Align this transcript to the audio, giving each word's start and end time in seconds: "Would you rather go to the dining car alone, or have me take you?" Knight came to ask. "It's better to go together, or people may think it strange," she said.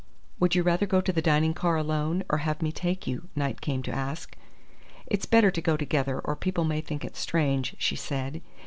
"Would 0.39 0.55
you 0.55 0.63
rather 0.63 0.87
go 0.87 0.99
to 0.99 1.13
the 1.13 1.21
dining 1.21 1.53
car 1.53 1.77
alone, 1.77 2.23
or 2.27 2.39
have 2.39 2.63
me 2.63 2.71
take 2.71 3.05
you?" 3.05 3.29
Knight 3.35 3.61
came 3.61 3.83
to 3.83 3.91
ask. 3.93 4.35
"It's 5.05 5.27
better 5.27 5.51
to 5.51 5.61
go 5.61 5.77
together, 5.77 6.17
or 6.17 6.35
people 6.35 6.63
may 6.63 6.81
think 6.81 7.05
it 7.05 7.15
strange," 7.15 7.75
she 7.77 7.95
said. 7.95 8.41